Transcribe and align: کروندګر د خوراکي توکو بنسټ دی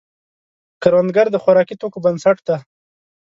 کروندګر 0.81 1.27
د 1.31 1.35
خوراکي 1.43 1.75
توکو 1.81 2.03
بنسټ 2.05 2.37
دی 2.47 2.57